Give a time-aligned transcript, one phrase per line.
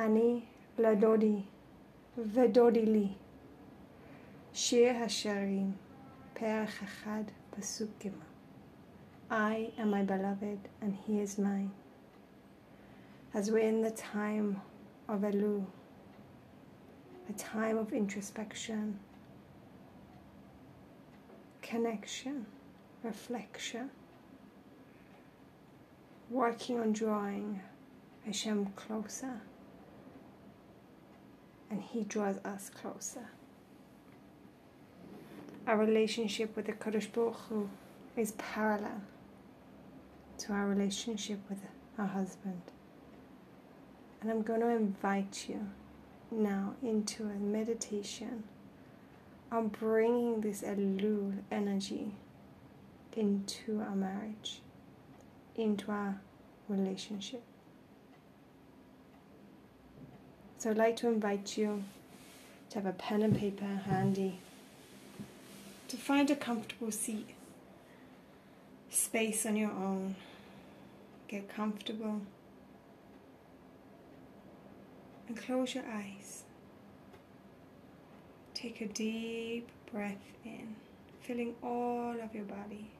[0.00, 0.44] Hani
[0.78, 1.42] Ladodi
[2.18, 3.18] Vedodi Li.
[4.50, 5.74] Shir Hashirim
[6.34, 8.10] Perach Echad Pasuk
[9.30, 11.72] I am my beloved and he is mine.
[13.34, 14.62] As we're in the time
[15.06, 15.66] of Elul,
[17.28, 18.98] a time of introspection,
[21.60, 22.46] connection,
[23.02, 23.90] reflection,
[26.30, 27.60] working on drawing
[28.24, 29.42] Hashem closer,
[31.70, 33.30] and He draws us closer.
[35.66, 37.70] Our relationship with the Kadosh Baruch Hu
[38.16, 39.02] is parallel
[40.38, 41.58] to our relationship with
[41.98, 42.62] our husband.
[44.20, 45.68] And I'm going to invite you
[46.30, 48.44] now into a meditation
[49.52, 52.14] on bringing this Elul energy
[53.16, 54.60] into our marriage,
[55.56, 56.20] into our
[56.68, 57.42] relationship.
[60.60, 61.84] So I'd like to invite you
[62.68, 64.40] to have a pen and paper handy,
[65.88, 67.30] to find a comfortable seat,
[68.90, 70.16] space on your own,
[71.28, 72.20] get comfortable,
[75.28, 76.42] and close your eyes.
[78.52, 80.76] Take a deep breath in,
[81.22, 82.90] filling all of your body.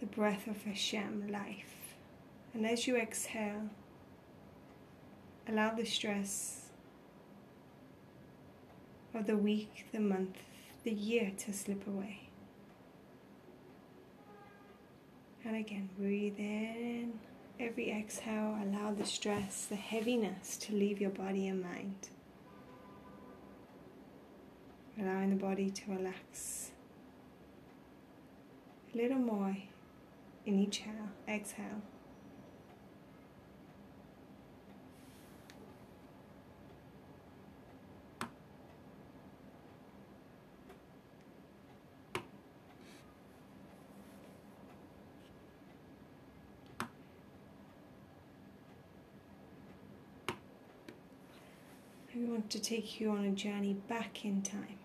[0.00, 1.74] The breath of Hashem, life.
[2.54, 3.68] And as you exhale,
[5.48, 6.70] allow the stress
[9.14, 10.38] of the week, the month,
[10.84, 12.28] the year to slip away.
[15.44, 17.20] And again, breathe in.
[17.58, 22.10] Every exhale, allow the stress, the heaviness to leave your body and mind.
[25.00, 26.72] Allowing the body to relax
[28.92, 29.56] a little more
[30.44, 30.82] in each
[31.28, 31.82] exhale.
[52.16, 54.78] We want to take you on a journey back in time.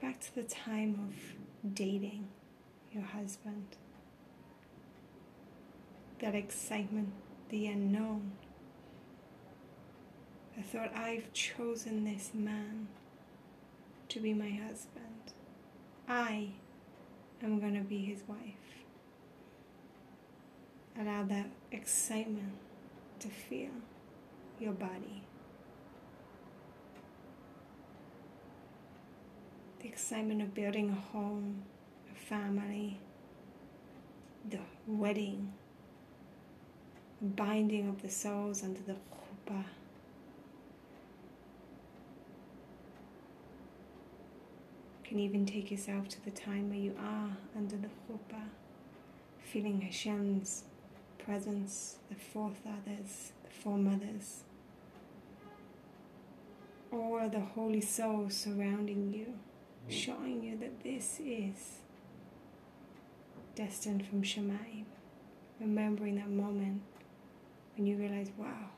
[0.00, 2.26] Back to the time of dating
[2.90, 3.76] your husband.
[6.18, 7.12] That excitement,
[7.50, 8.32] the unknown.
[10.58, 12.88] I thought, I've chosen this man
[14.08, 15.34] to be my husband.
[16.08, 16.48] I
[17.44, 18.82] am going to be his wife.
[20.98, 22.54] Allow that excitement
[23.20, 23.70] to feel
[24.62, 25.24] your body.
[29.80, 31.62] The excitement of building a home,
[32.10, 33.00] a family,
[34.48, 35.52] the wedding,
[37.20, 39.64] binding of the souls under the chuppah.
[45.02, 48.46] You can even take yourself to the time where you are under the chuppah,
[49.42, 50.62] feeling Hashem's
[51.18, 54.44] presence, the forefathers, the foremothers
[56.92, 59.90] all the holy Soul surrounding you, mm-hmm.
[59.90, 61.78] showing you that this is
[63.54, 64.84] destined from Shamayim.
[65.60, 66.82] Remembering that moment
[67.76, 68.70] when you realize, wow,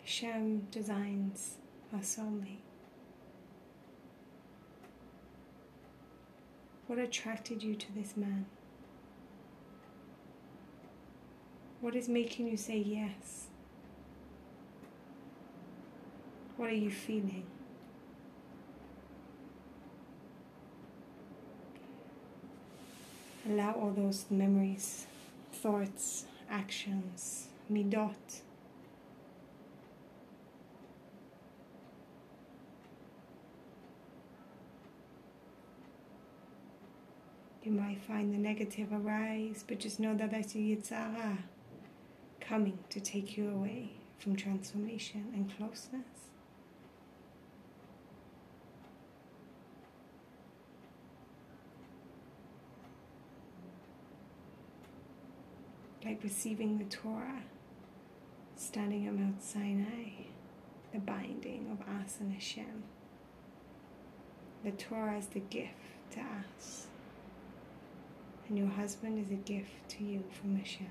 [0.00, 1.56] Hashem designs
[1.92, 2.58] our soulmate.
[6.86, 8.46] What attracted you to this man?
[11.80, 13.49] What is making you say yes?
[16.60, 17.46] What are you feeling?
[23.48, 25.06] Allow all those memories,
[25.54, 28.42] thoughts, actions, midot.
[37.62, 41.38] You might find the negative arise, but just know that that's your yetzer hara
[42.38, 46.29] coming to take you away from transformation and closeness.
[56.04, 57.42] Like receiving the Torah,
[58.56, 60.24] standing at Mount Sinai,
[60.92, 62.84] the binding of us and Hashem.
[64.64, 65.74] The Torah is the gift
[66.12, 66.86] to us,
[68.48, 70.90] and your husband is a gift to you from Hashem.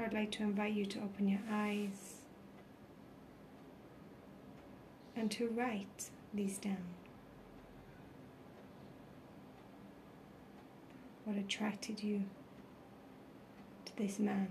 [0.00, 2.23] I'd like to invite you to open your eyes
[5.16, 6.84] and to write these down.
[11.24, 12.24] What attracted you
[13.86, 14.48] to this man?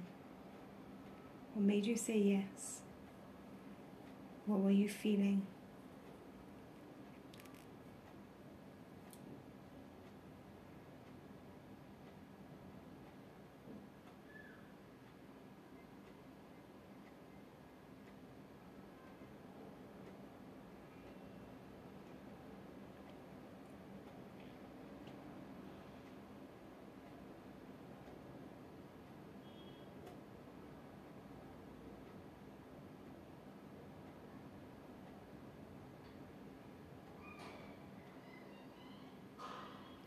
[1.54, 2.82] What made you say yes?
[4.46, 5.46] What were you feeling?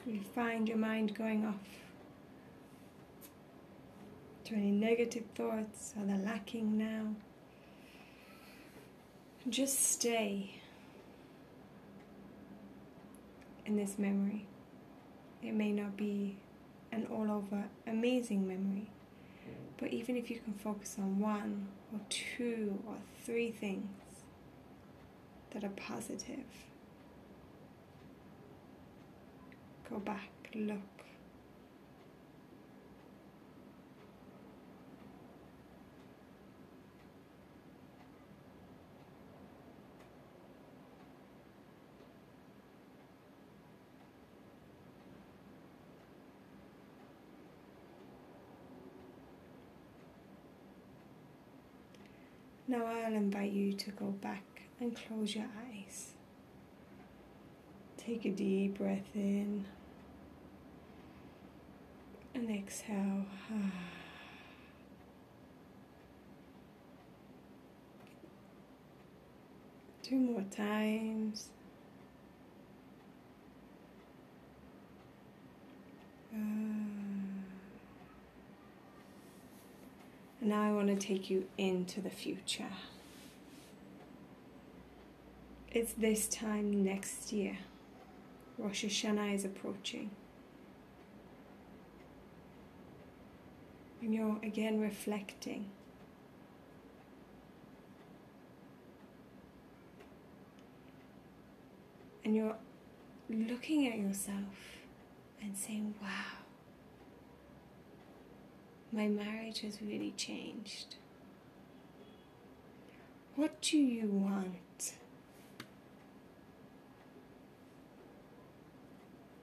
[0.07, 1.57] You find your mind going off
[4.45, 5.95] to any negative thoughts.
[5.99, 7.17] Are they lacking now?
[9.49, 10.61] Just stay
[13.65, 14.47] in this memory.
[15.43, 16.37] It may not be
[16.93, 18.89] an all over amazing memory,
[19.77, 22.95] but even if you can focus on one or two or
[23.25, 23.91] three things
[25.51, 26.45] that are positive
[29.89, 30.81] Go back, look.
[52.69, 54.43] Now I'll invite you to go back
[54.81, 56.16] and close your eyes.
[58.07, 59.65] Take a deep breath in
[62.37, 63.27] and exhale.
[70.05, 71.49] Two more times.
[80.39, 82.71] And now I want to take you into the future.
[85.73, 87.59] It's this time next year.
[88.59, 90.11] Rosh Hashanah is approaching.
[94.01, 95.67] And you're again reflecting.
[102.25, 102.57] And you're
[103.31, 104.79] looking at yourself
[105.41, 106.09] and saying, wow,
[108.93, 110.97] my marriage has really changed.
[113.37, 114.95] What do you want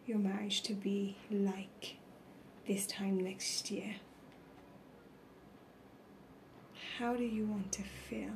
[0.06, 1.98] your marriage to be like
[2.68, 3.96] this time next year?
[6.98, 8.32] How do you want to feel?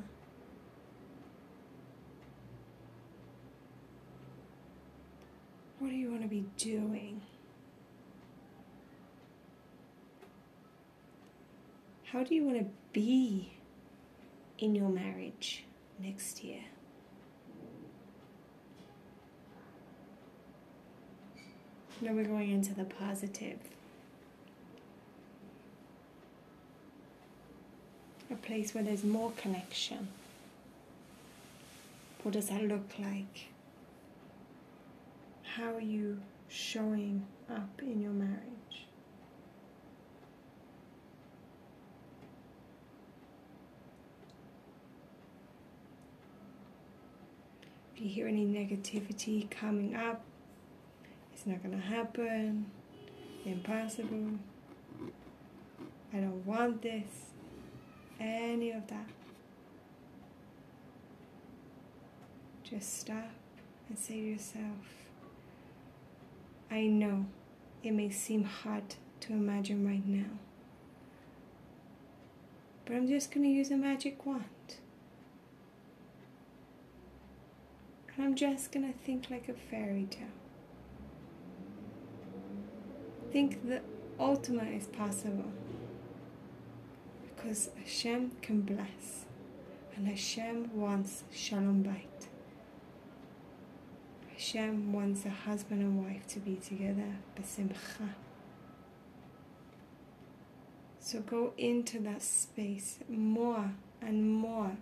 [5.78, 7.20] What do you want to be doing?
[12.04, 13.52] How do you want to be
[14.58, 15.64] in your marriage
[16.00, 16.62] next year?
[22.00, 23.58] Now we're going into the positive.
[28.30, 30.08] a place where there's more connection.
[32.22, 33.48] What does that look like?
[35.42, 38.42] How are you showing up in your marriage?
[47.94, 50.22] If you hear any negativity coming up,
[51.48, 52.66] not going to happen,
[53.44, 54.38] impossible,
[56.12, 57.08] I don't want this
[58.20, 59.06] any of that.
[62.62, 63.30] Just stop
[63.88, 65.06] and say to yourself,
[66.70, 67.26] I know
[67.82, 70.38] it may seem hard to imagine right now,
[72.84, 74.44] but I'm just going to use a magic wand.
[78.16, 80.37] And I'm just going to think like a fairy tale.
[83.30, 83.82] Think the
[84.18, 85.52] ultimate is possible
[87.22, 89.26] because Hashem can bless
[89.94, 92.28] and Hashem wants shalom bayit.
[94.32, 98.14] Hashem wants a husband and wife to be together besimcha.
[101.00, 104.76] So go into that space more and more.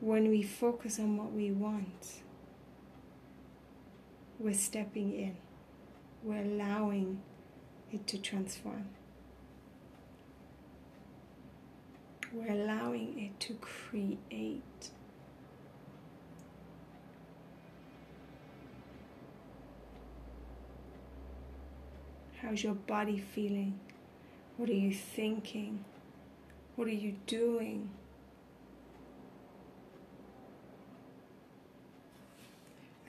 [0.00, 2.22] When we focus on what we want,
[4.40, 5.36] we're stepping in
[6.22, 7.22] we're allowing
[7.92, 8.86] it to transform.
[12.32, 14.90] We're allowing it to create.
[22.40, 23.80] How's your body feeling?
[24.56, 25.84] What are you thinking?
[26.76, 27.90] What are you doing?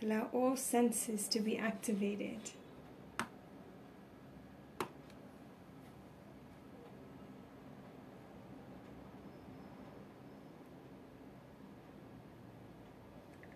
[0.04, 2.40] Allow all senses to be activated.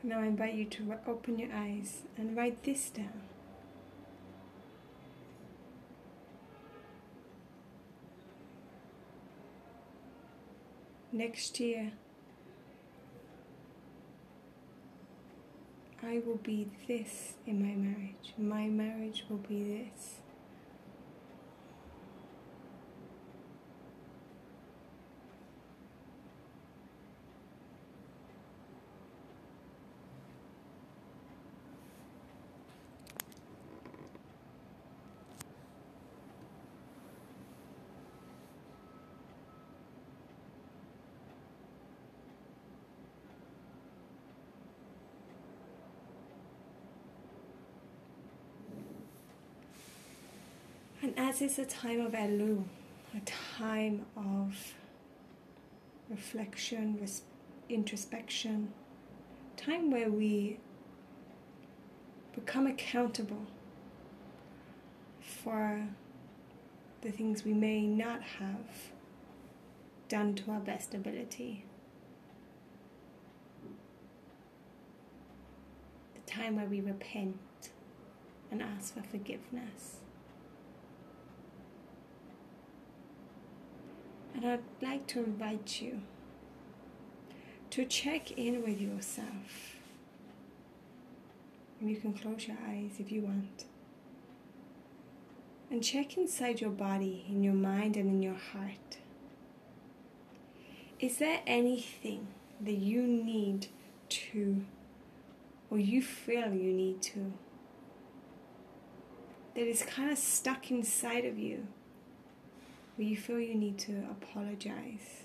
[0.03, 3.21] Now I invite you to open your eyes and write this down.
[11.11, 11.93] Next year,
[16.07, 18.33] I will be this in my marriage.
[18.37, 20.24] My marriage will be this.
[51.05, 52.63] And as is a time of Elul,
[53.15, 54.73] a time of
[56.09, 56.99] reflection,
[57.69, 58.73] introspection,
[59.55, 60.57] time where we
[62.33, 63.45] become accountable
[65.21, 65.89] for
[67.01, 68.89] the things we may not have
[70.09, 71.65] done to our best ability.
[76.15, 77.37] The time where we repent
[78.49, 79.97] and ask for forgiveness.
[84.35, 86.01] And I'd like to invite you
[87.69, 89.77] to check in with yourself.
[91.79, 93.65] And you can close your eyes if you want.
[95.71, 98.97] And check inside your body, in your mind, and in your heart.
[100.99, 102.27] Is there anything
[102.61, 103.67] that you need
[104.09, 104.65] to,
[105.69, 107.33] or you feel you need to,
[109.55, 111.67] that is kind of stuck inside of you?
[112.95, 115.23] Where you feel you need to apologize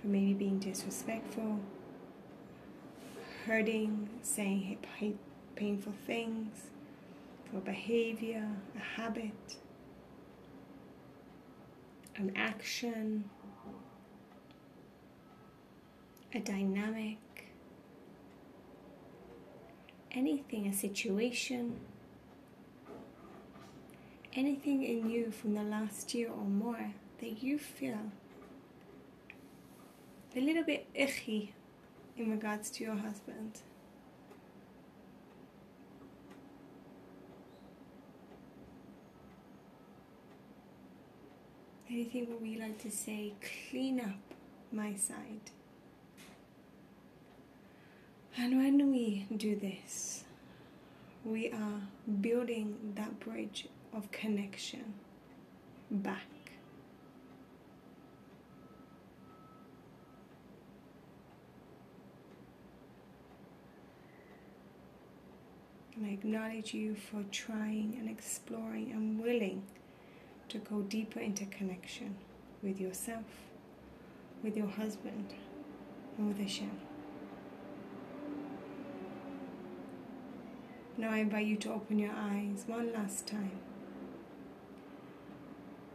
[0.00, 1.58] for maybe being disrespectful,
[3.46, 4.78] hurting, saying
[5.54, 6.70] painful things,
[7.50, 9.56] for behavior, a habit,
[12.16, 13.24] an action,
[16.34, 17.18] a dynamic,
[20.10, 21.78] anything, a situation
[24.36, 28.12] anything in you from the last year or more that you feel
[30.36, 31.54] a little bit icky
[32.18, 33.60] in regards to your husband.
[41.88, 43.32] Anything what we like to say,
[43.70, 44.34] clean up
[44.70, 45.50] my side.
[48.36, 50.24] And when we do this,
[51.24, 51.80] we are
[52.20, 54.92] building that bridge of connection
[55.90, 56.22] back.
[65.96, 69.62] And I acknowledge you for trying and exploring and willing
[70.50, 72.16] to go deeper into connection
[72.62, 73.24] with yourself,
[74.42, 75.32] with your husband,
[76.18, 76.70] and with Hashem.
[80.98, 83.58] Now I invite you to open your eyes one last time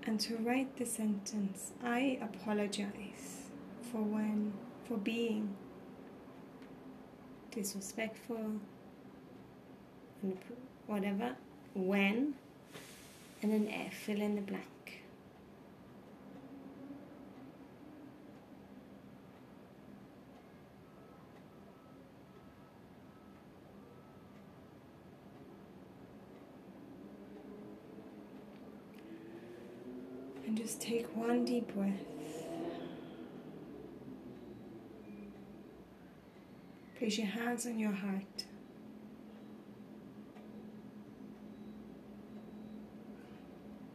[0.06, 3.50] and to write the sentence I apologize
[3.92, 4.54] for when
[4.88, 5.56] for being
[7.52, 8.54] disrespectful
[10.24, 10.38] and
[10.88, 11.36] whatever
[11.74, 12.34] when
[13.42, 14.66] and then F fill in the blank
[30.52, 31.94] And just take one deep breath.
[37.00, 38.44] Place your hands on your heart.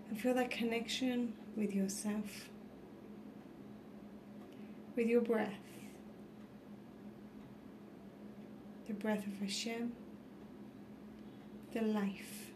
[0.08, 2.48] And feel that connection with yourself,
[4.96, 5.52] with your breath,
[8.86, 9.92] the breath of Hashem,
[11.74, 12.46] the life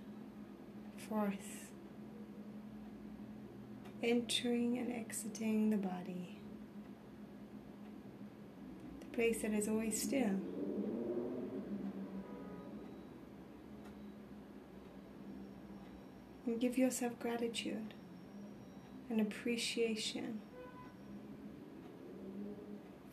[0.97, 1.70] force
[4.03, 6.41] entering and exiting the body,
[9.01, 10.41] the place that is always still.
[16.47, 17.95] And give yourself gratitude
[19.09, 20.41] and appreciation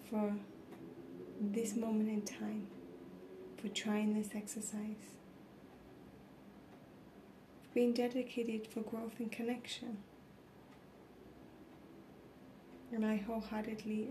[0.09, 0.35] for
[1.39, 2.67] this moment in time,
[3.57, 5.17] for trying this exercise,
[7.61, 9.97] for being dedicated for growth and connection.
[12.91, 14.09] And I wholeheartedly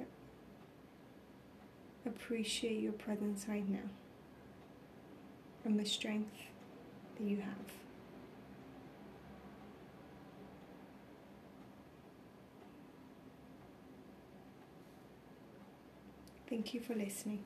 [2.05, 3.89] appreciate your presence right now
[5.65, 6.37] and the strength
[7.19, 7.55] that you have.
[16.49, 17.43] Thank you for listening.